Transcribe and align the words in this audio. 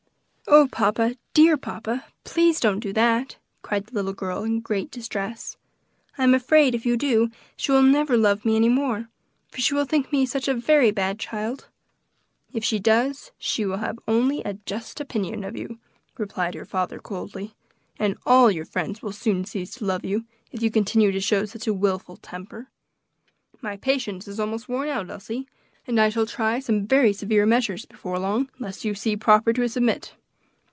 "Oh, 0.53 0.67
papa! 0.69 1.15
dear 1.33 1.55
papa! 1.55 2.03
please 2.25 2.59
don't 2.59 2.81
do 2.81 2.91
that!" 2.91 3.37
cried 3.61 3.85
the 3.85 3.93
little 3.93 4.11
girl 4.11 4.43
in 4.43 4.59
great 4.59 4.91
distress. 4.91 5.55
"I 6.17 6.23
am 6.25 6.33
afraid 6.33 6.75
if 6.75 6.85
you 6.85 6.97
do 6.97 7.29
she 7.55 7.71
will 7.71 7.81
never 7.83 8.17
love 8.17 8.43
me 8.43 8.57
any 8.57 8.67
more, 8.67 9.07
for 9.49 9.61
she 9.61 9.73
will 9.73 9.85
think 9.85 10.11
me 10.11 10.25
such 10.25 10.49
a 10.49 10.53
very 10.53 10.91
bad 10.91 11.19
child." 11.19 11.69
"If 12.51 12.65
she 12.65 12.79
does, 12.79 13.31
she 13.37 13.63
will 13.65 13.81
only 14.09 14.37
have 14.41 14.45
a 14.47 14.53
just 14.65 14.99
opinion 14.99 15.45
of 15.45 15.55
you," 15.55 15.79
replied 16.17 16.55
her 16.55 16.65
father 16.65 16.99
coldly; 16.99 17.55
"and 17.97 18.17
all 18.25 18.51
your 18.51 18.65
friends 18.65 19.01
will 19.01 19.13
soon 19.13 19.45
cease 19.45 19.75
to 19.75 19.85
love 19.85 20.03
you, 20.03 20.25
if 20.51 20.61
you 20.61 20.69
continue 20.69 21.13
to 21.13 21.21
show 21.21 21.45
such 21.45 21.65
a 21.65 21.73
wilful 21.73 22.17
temper; 22.17 22.67
my 23.61 23.77
patience 23.77 24.27
is 24.27 24.39
almost 24.39 24.67
worn 24.67 24.89
out, 24.89 25.09
Elsie, 25.09 25.47
and 25.87 25.97
I 25.97 26.09
shall 26.09 26.25
try 26.25 26.59
some 26.59 26.85
very 26.85 27.13
severe 27.13 27.45
measures 27.45 27.85
before 27.85 28.19
long, 28.19 28.49
unless 28.57 28.83
you 28.83 28.93
see 28.93 29.15
proper 29.15 29.53
to 29.53 29.69
submit. 29.69 30.13